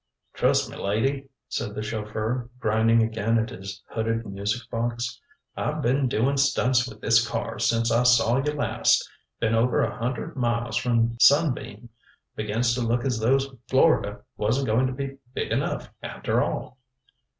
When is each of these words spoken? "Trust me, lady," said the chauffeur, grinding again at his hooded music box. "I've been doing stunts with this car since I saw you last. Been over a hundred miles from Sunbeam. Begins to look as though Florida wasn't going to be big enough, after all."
"Trust 0.33 0.67
me, 0.71 0.75
lady," 0.77 1.29
said 1.47 1.75
the 1.75 1.83
chauffeur, 1.83 2.49
grinding 2.57 3.03
again 3.03 3.37
at 3.37 3.51
his 3.51 3.83
hooded 3.91 4.25
music 4.25 4.67
box. 4.71 5.21
"I've 5.55 5.83
been 5.83 6.07
doing 6.07 6.37
stunts 6.37 6.87
with 6.89 7.01
this 7.01 7.27
car 7.27 7.59
since 7.59 7.91
I 7.91 8.01
saw 8.01 8.37
you 8.43 8.51
last. 8.53 9.07
Been 9.39 9.53
over 9.53 9.83
a 9.83 9.95
hundred 9.95 10.35
miles 10.35 10.75
from 10.75 11.17
Sunbeam. 11.19 11.89
Begins 12.35 12.73
to 12.73 12.81
look 12.81 13.05
as 13.05 13.19
though 13.19 13.37
Florida 13.69 14.21
wasn't 14.37 14.65
going 14.65 14.87
to 14.87 14.93
be 14.93 15.19
big 15.35 15.51
enough, 15.51 15.91
after 16.01 16.41
all." 16.41 16.79